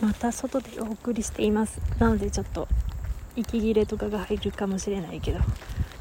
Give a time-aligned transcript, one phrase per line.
[0.00, 1.80] また外でお送りしています。
[1.98, 2.68] なのでちょっと
[3.36, 5.40] 息切れとかが入るかもしれないけど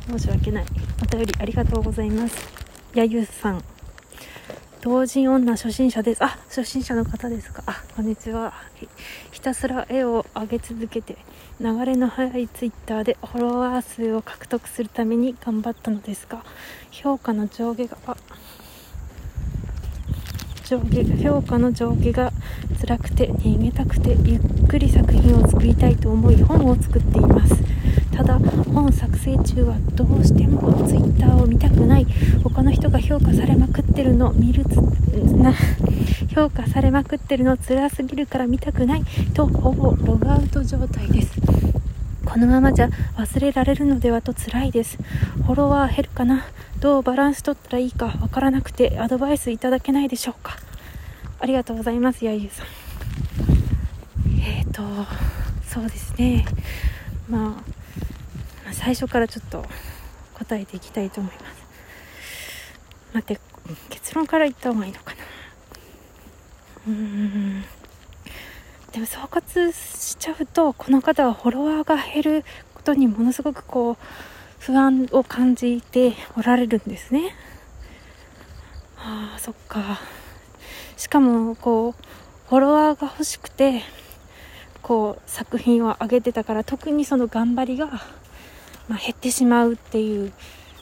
[0.08, 0.66] 申し訳ない。
[1.02, 2.36] お便りありがとうございます。
[2.94, 3.64] やゆさん。
[4.82, 6.24] 同人女初心者です。
[6.24, 7.64] あ初心者の方ですか。
[7.66, 8.54] あこんにちは。
[9.32, 11.18] ひたすら絵を上げ続けて
[11.60, 16.44] 流れの速いツイッターでフォロワー数を獲得するために頑張ったのですが
[16.92, 18.18] 評価の上下が
[20.70, 22.32] 上下評価の上下が
[22.80, 27.56] 辛くて逃げたくてゆっくり作品を作りたいと思い本を作っています。
[28.16, 32.06] ただ本作成中はどうしても Twitter を見たくない
[32.44, 34.76] 他の人が評価されまくってるの見るつ
[35.38, 35.56] な
[36.36, 41.69] 評価されまくってるの辛すぎるから見たくないとほぼログアウト状態です。
[42.32, 44.98] このままじゃ忘れられるのではと辛いです。
[44.98, 46.46] フォロワー減るかな？
[46.80, 50.58] どうバランス取ったらいいかわからなくてアドバイスいただけないでしょうか？
[51.40, 52.68] ありがとうございますやゆうさん。
[54.42, 54.84] えっ、ー、と
[55.68, 56.46] そうですね。
[57.28, 57.58] ま
[58.68, 59.66] あ最初からちょっと
[60.36, 61.46] 答えていきたいと思います。
[63.14, 63.42] 待って
[63.90, 65.24] 結論から言った方がいいのかな？
[66.88, 67.64] うーん。
[68.92, 73.98] でも総括しちゃうとこの方はフォロワーが減ることにものすごくこう
[74.60, 77.36] 不安を感じておられるんですね。
[78.98, 80.00] ああそっか。
[80.98, 83.84] しかもこうフォロワーが欲しくて
[84.82, 87.88] こう作品を上げてたから特にその頑張りが、
[88.88, 90.34] まあ、減ってしまうっていう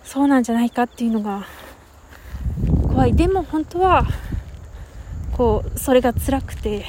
[0.04, 1.46] そうなんじゃないかっていうのが
[2.88, 3.16] 怖い。
[3.16, 4.06] でも本当は
[5.34, 6.86] こうそれが辛くて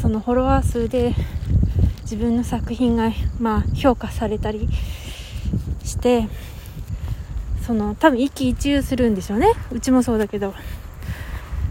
[0.00, 1.14] そのフォロワー数で
[2.02, 4.68] 自分の作品が、まあ、評価されたり
[5.84, 6.28] して
[7.66, 9.52] その多分一喜一憂するんでしょうね。
[9.70, 10.54] うちもそうだけど。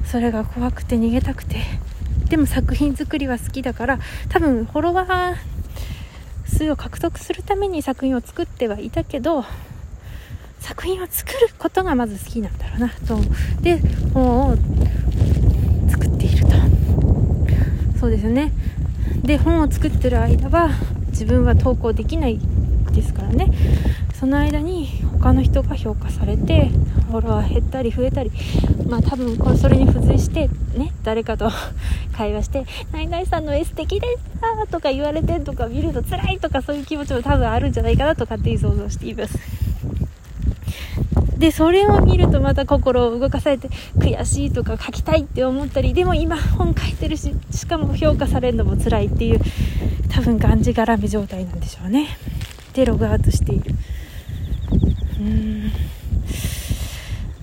[0.05, 1.57] それが怖くて逃げたくて。
[2.29, 5.35] でも作品作りは好きだから多分フォロワー
[6.45, 9.45] 数を獲得するために作品を作ってはいたけど
[10.59, 13.17] 作品を作ることがまず好きなんだろうなと
[13.61, 13.79] で
[14.13, 14.57] 本を
[18.07, 18.53] そうですね。
[19.23, 20.69] で本を作ってる間は
[21.09, 22.39] 自分は投稿できない
[22.93, 23.51] ですからね。
[24.13, 24.87] その間に
[25.19, 26.69] 他の人が評価されて
[27.11, 28.31] フォロワー減ったり増えたり
[28.87, 30.47] まあ多分これそれに付随して
[30.77, 31.51] ね誰かと
[32.15, 39.37] 会話して「ナイナイさんの絵素敵でした」とか言われてとか見ると辛いとかそういう気持ちも多分あるんじゃないかなと勝手に想像しています。
[41.37, 49.39] でそれを見るとまた心を動かされて悔しいとか書きたいって思ったりでも今本書いてるししかも評価されるのも辛いっていう
[50.09, 52.07] 多分がんじがらめ状態なんでしょうね。
[52.73, 53.75] でログアウトしている。
[55.19, 55.71] うーん。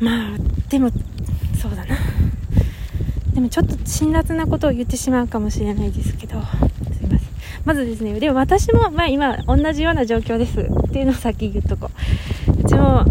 [0.00, 0.38] まあ
[0.69, 0.91] でも
[1.60, 1.97] そうだな。
[3.33, 6.41] でもちょっと辛辣なことを言ってしまうかもしれないですけど。
[6.41, 7.21] すいません。
[7.65, 11.91] まずですねでも私も、まあ、今同じような状況ですっていうのを先言っとこ
[12.49, 12.60] う。
[12.60, 13.04] うちも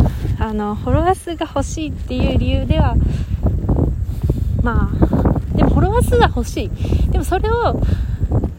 [0.43, 2.95] あのフォロワー数が欲しいっていう理由では
[4.61, 7.11] まあでもフォロワー数が欲しい。
[7.11, 7.81] でもそれを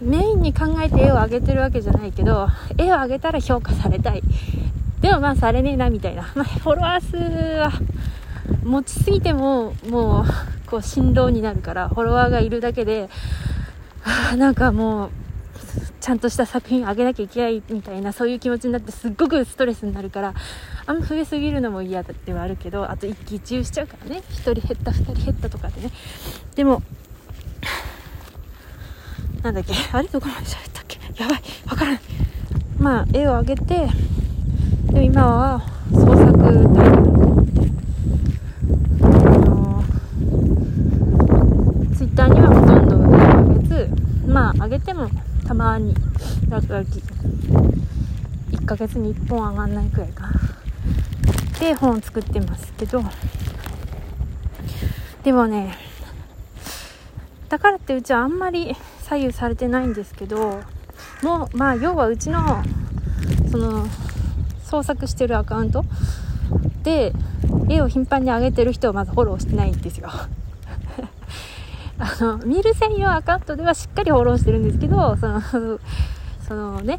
[0.00, 4.22] メインに考えて絵を上げてるわけじゃないけど絵を上げたら評価されたい。
[5.02, 7.70] でもまあされねえなみたいな、 まあ、フォロワー数は
[8.64, 13.10] 持ちすぎてももうこう振動になるからフォロワーがいるだけで
[14.32, 15.10] あなんかもう
[16.04, 20.34] ちゃんとした作品あげなきゃいけないみたいなそういう気持ちになってすっごくストレスになるから
[20.84, 24.22] あんま増えすぎるのも嫌ではあるけどあと一喜一憂しちゃうからね。
[24.28, 25.90] 1人減った2人減ったとかでね。
[26.56, 26.82] でも
[29.42, 31.00] なんだっけあれどこまで喋ったっけ？
[31.22, 32.00] やばいわからない
[32.78, 36.66] まあ絵を上げてでも今は創作タイム
[41.96, 43.88] ツイッターにはほとんど上げず
[44.26, 45.08] まあ上げても
[45.54, 45.94] たまに。
[46.48, 47.02] 落書き
[48.50, 50.28] 1ヶ月に1本上がんないくらいか
[51.60, 53.02] で本を作ってますけど。
[55.22, 55.74] でもね
[57.48, 60.60] だからってうちはあんまり左右されてないんですけど
[61.22, 62.62] もうまあ要はうちの
[63.50, 63.86] その
[64.64, 65.84] 創作してるアカウント
[66.82, 67.12] で
[67.70, 70.10] 絵を頻繁に上げてる人をまずフォローしてないんですよ。
[71.98, 75.40] あの見る専用アカウントではしっかりフォローしてるんですけどその
[76.46, 76.98] そのね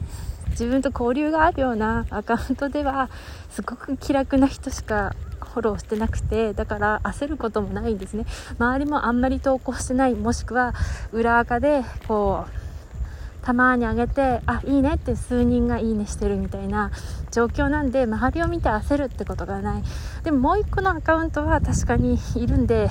[0.52, 3.10] 自分と交流があるようなアカウントでは
[3.50, 5.16] すごく気楽な人しか
[5.54, 8.26] フォローしてなくてだから焦ることもないんですね。
[8.58, 10.74] 周りもあんまり投稿してないもしくは
[11.12, 16.92] 裏垢でこうたまに上げてあいいねって数人がいいねしてるみたいな
[17.32, 19.84] 状況なんで周りを見て焦るってことがない。
[20.24, 22.90] でももう1個のアカウントは確かにいるんで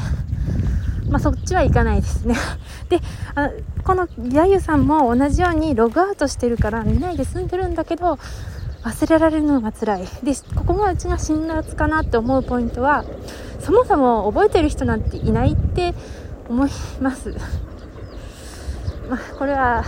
[1.15, 2.35] まあ、そっちはいかないですね。
[2.91, 2.99] で
[3.37, 3.49] あ
[3.85, 8.19] このやゆさんも同じようにログアウトしてるから見ないで済んでるんだけど
[8.83, 10.09] 忘れられるのが辛い。
[10.25, 13.05] でここがうちが辛辣かなって思うポイントは
[13.61, 15.95] そもそも覚えてる人なんていないって
[16.49, 16.71] 思い
[17.01, 17.33] ます。
[19.09, 19.85] まあ、これは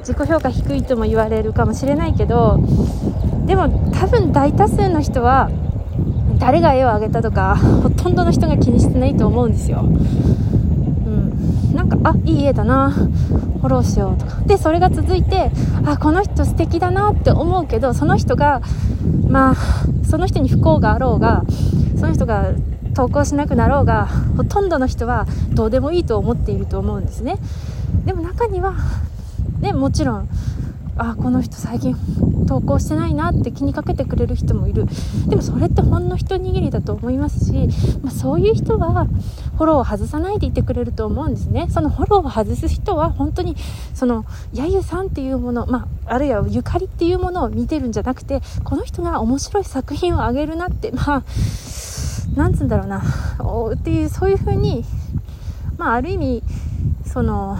[0.00, 2.58] 自己評価低いとも言われるかもしれないけど
[3.46, 5.48] でも多分大多数の人は
[6.38, 9.84] 誰が絵をあげたとか ほとんどの人が気にしてないと思うんですよ。
[9.84, 12.90] うん、なんかあいい絵だな。
[13.58, 14.36] フォローしようとか。
[14.46, 15.50] でそれが続いて
[15.84, 18.62] あこの人素敵だなって思うけどその人が
[19.28, 19.54] まあ
[20.04, 21.44] その人に不幸があろうが
[21.96, 22.52] その人が
[22.94, 27.38] 投稿しなくなろうがほとんどの人はどうでもいいと思っていると思うんですね。
[28.04, 28.74] でも中には
[29.60, 30.28] ねもちろん
[30.98, 31.96] あこの人最近
[32.48, 34.86] 投稿してないなって気にかけてくれる人もいる。
[35.28, 37.68] でもそれってほんの一握りだと思いますし、
[38.02, 39.06] まあ、そういう人は
[39.56, 41.68] フォローを外さないでいてくれると思うんですね。
[41.70, 43.56] そのフォローを外す人は本当に
[43.94, 51.22] そのやゆさんっていうもの、まあ、あるいはゆかりっていうものを見てるんじゃなくてこの人が面白い作品をあげるなってまあ
[52.34, 53.02] なんつうんだろうな。
[53.74, 54.84] っていうそういう風に
[55.76, 56.42] まあある意味
[57.04, 57.56] その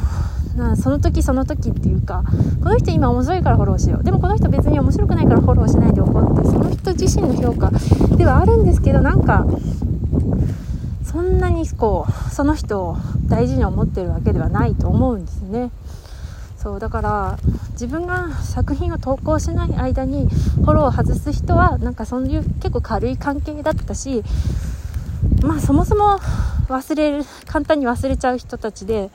[0.58, 2.24] なその時その時っていうか
[2.62, 4.04] この人今面白いからフォローしよう。
[4.04, 7.70] でもこの人別に面白くないからフォローしないでおこうってその人自身の評価
[8.16, 9.46] ではあるんですけどなんか
[11.04, 12.96] そんなにこうその人を
[13.28, 15.70] 大事に思ってるわけではないと思うんですね。
[16.58, 17.38] そうだから
[17.72, 24.24] 自分が作品を投稿しない間にフォローを外す人はなんかそういう結構軽い関係だったし
[25.42, 26.18] まあそもそも
[26.68, 29.10] 忘れる簡単に忘れちゃう人たちで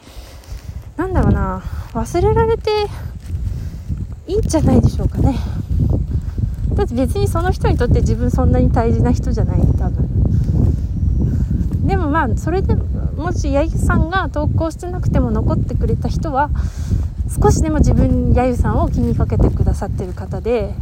[0.98, 1.62] なんだろうな。
[1.94, 2.70] 忘れられて
[4.28, 5.38] いいんじゃないでしょうかね。
[6.76, 9.62] だって別にその人にとって自分そんなに大事な人じゃない。
[9.62, 10.14] 多分。
[11.86, 16.50] でもまあそれでもし八木さんが投稿してなくても残ってくれた人は
[17.42, 20.74] 少しでも自分やゆさんを気にかけてくださってる方で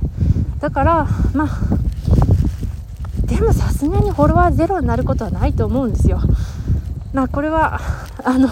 [0.60, 1.50] だからまあ
[3.26, 6.22] でもさすがにフォロワーゼロになることはないと思うんですよ。
[7.14, 7.80] まあこれは
[8.24, 8.50] あの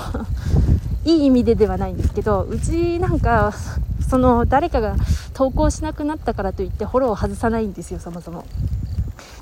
[1.09, 3.51] いい意味でではないんですけどうちなんか
[4.07, 4.95] その誰かが
[5.33, 8.45] 投稿しなくなったからといってフォローを外さないんですよそもそも。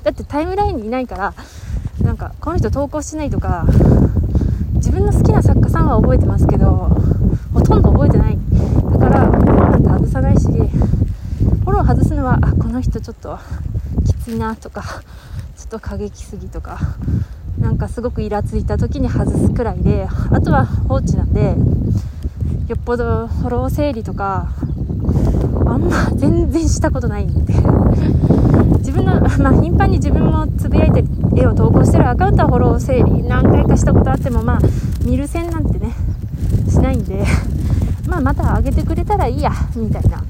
[0.02, 1.34] だってタイムラインにいないから
[2.00, 3.66] なんかこの人投稿しないとか
[4.74, 6.88] 自分の好きな作家さんは覚えてますけど
[7.52, 8.38] ほとんど覚えてない。
[8.92, 13.38] だからフォローなんて外さないしフォロー外すのはあこの人ちょっと
[14.06, 15.02] きついなとか
[15.56, 16.78] ちょっと過激すぎとか
[17.60, 21.56] なんかすごくイラついた時に外すくらいであとは放置なんで
[22.68, 24.48] よっぽどフォロー整理とか
[25.66, 27.54] あんま全然したことないんで。
[28.78, 31.04] 自分の、まあ、頻繁に自分もつぶやいて
[31.36, 34.60] 絵を投稿してるアカウントはフォロー整理何回かしたことあってもまあ
[35.04, 35.92] 見る線なんてね
[36.70, 37.24] しないんで。
[38.08, 40.24] まあまた上げてくれたらいいやみたいな。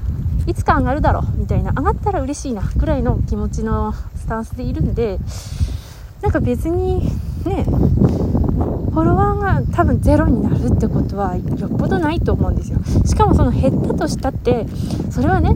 [0.45, 1.71] いつか上がるだろうみたいな。
[1.71, 5.19] 上がったら嬉しいなくらいの気持ちのスタンスでいるんで
[6.21, 7.01] なんか別に
[7.45, 12.79] ねフォロワーが多分ゼロになるってことはよっぽどないと思うんですよ。
[13.05, 14.65] しかもその減ったとしたって
[15.11, 15.55] それはね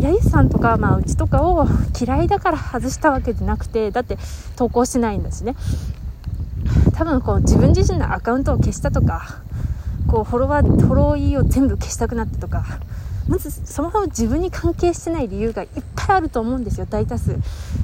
[0.00, 1.66] やゆさんとか、まあ、うちとかを
[2.00, 4.18] 嫌いだから外したわけじゃなくてだって
[4.56, 5.54] 投稿しないんだしね。
[6.94, 9.42] 多分こう自分自身のアカウントを消したとか
[10.06, 12.64] こうフォロワーフォローイーを全部消したくなったとか
[13.28, 17.36] まずそもそも自分に関係してない理由がいっぱいあると思うんですよ大多数。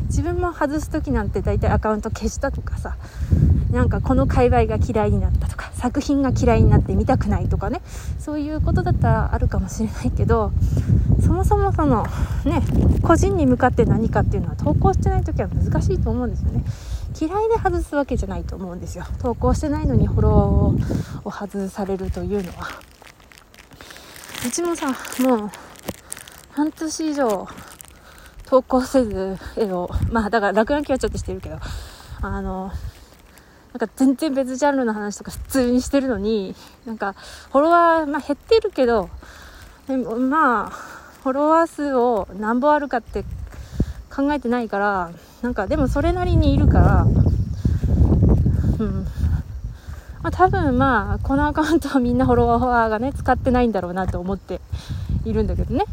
[0.08, 2.96] 自分も外す時なんて大体アカウント消したとかさ
[3.70, 7.82] なんかこの界隈が嫌いになったとか作品が嫌いになって見たくないとかね
[8.18, 10.50] そういうことだったらあるかもしれないけど
[11.22, 12.04] そもそもその
[12.44, 12.62] ね
[13.02, 16.64] 個人に向かって何かっていうのは投稿してない時は難しいと思うんですよね。
[17.20, 19.04] 嫌いで外すわけじゃないと思うんですよ。
[19.18, 22.87] 投稿してないのにフォローを外されるというのは。
[24.48, 24.86] うちもさ
[25.20, 25.50] もう
[26.52, 27.46] 半年以上
[28.46, 31.58] 投稿せず絵をまあだから落書きはちょっとしてるけど
[32.22, 32.72] あの
[33.74, 36.54] なんか全然別ジャンルの話とか普通にしてるのに
[36.86, 39.10] なんかフォロワー、まあ、減ってるけど
[39.86, 43.24] でもまあフォロワー数を何本あるかって
[44.10, 45.12] 考えてないから
[45.42, 47.06] なんかでもそれなりにいるから
[48.78, 49.06] うん。
[50.22, 54.60] まあ、多分まあこのアカウントはみんなフォロワーがね使ってないんだろうなと思って
[55.24, 55.84] いるんだけどね。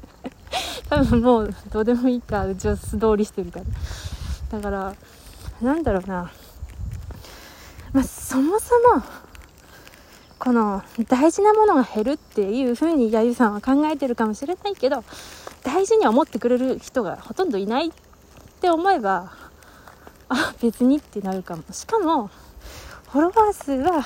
[0.90, 4.58] 多分もうどうでもいいかうちは素通りしてるから。
[4.58, 4.94] だから
[5.60, 6.30] なんだろうな。
[7.92, 9.02] まあそもそも
[10.38, 15.02] この大事なものが減るっていう風にやゆさんは考えてるかもしれないけど
[15.64, 17.90] 大事に思ってくれる人がほとんどいないっ
[18.60, 19.32] て思えば
[20.28, 21.62] あ別にってなるかも。
[21.72, 22.30] しかも
[23.10, 24.04] フォロワー数は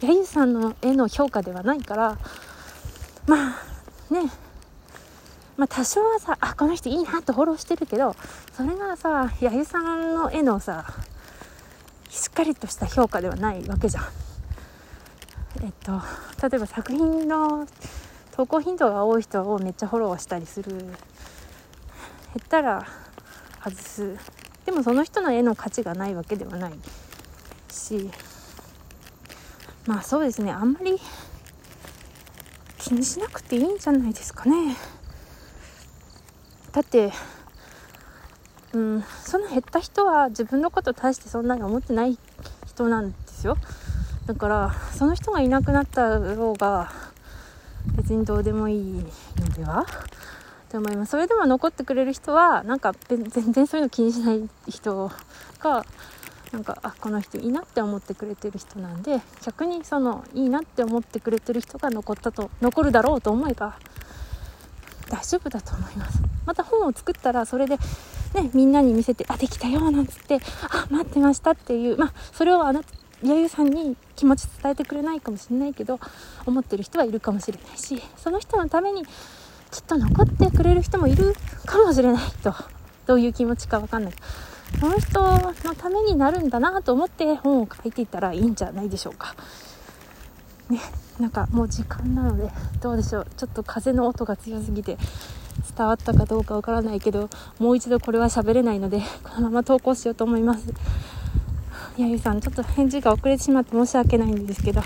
[0.00, 2.18] やゆさんの絵の評価ではないから
[3.28, 4.30] まあね。
[5.56, 8.16] まあ多少はさあこの人いいなってフォローしてるけど
[8.52, 10.92] それがさやゆさんの絵のさ
[12.10, 14.04] しっかりとした評価ではないわけじゃん。
[15.62, 16.00] えっと
[16.42, 17.68] 例えば作品の
[18.32, 20.72] 投稿頻度が多い人をめっちゃフォローしたりする。
[20.72, 22.86] 減ったら
[23.62, 24.16] 外す。
[24.66, 26.72] でもその人の絵の価値がないわけではない
[27.70, 28.10] し。
[29.86, 30.52] まあそうですね。
[30.52, 30.98] あんまり
[32.78, 34.76] 気にしなくていいんじゃないですかね。
[36.72, 37.12] だって
[38.72, 42.16] うんその減った人は自分のこと大してそんなに思ってない
[42.66, 43.56] 人なんですよ。
[44.26, 46.92] だからその人がいなくなったろうが
[47.96, 49.04] 別にどうでもいい
[49.36, 49.84] のでは？
[50.70, 51.10] と思います。
[51.10, 55.10] それでも残ってくれる人はなんか全然そういうの気にしない人
[55.60, 55.84] が
[56.52, 63.78] なんかあこの人いいなって思ってくれてる人なんで逆にそのいいなって思ってくれてる人が残ったと残るだろうと思えば
[65.08, 66.20] 大丈夫だと思います。
[66.46, 67.76] また本を作ったらそれで
[68.34, 70.40] ねみんなに見せてあできたよなんつって
[70.70, 72.88] あ待ってましたっていうまあそれをあなた
[73.22, 76.00] やゆさんに気持ち伝えてくれないかもしれないけど
[76.44, 79.04] 思ってる人はいるかもしれないしその人のために
[79.70, 82.52] きっと残ってくれる人もいるかもしれないと
[83.06, 84.12] どういう気持ちか分かんない。
[84.80, 85.20] その人
[85.68, 89.34] のためになるんだなと思って本を書いていったらいいんじゃないでしょうか。
[90.68, 90.80] ね、
[91.20, 92.50] なんかもう時間なので
[92.80, 93.26] どうでしょう。
[93.36, 94.96] ちょっと風の音が強すぎて
[95.76, 100.66] 伝わったかどうかわからないけどもう一度これは喋れないのでこのまま投稿しようと思います。
[101.98, 104.80] やゆさんちょっと返事が遅れてしまって申し訳ないんですけど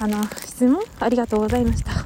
[0.00, 0.82] あの質問？
[1.00, 2.03] ありがとうございました。